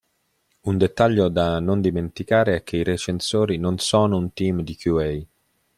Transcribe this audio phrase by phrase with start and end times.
[0.63, 5.19] Un dettaglio da non dimenticare è che i recensori non sono un team di QA.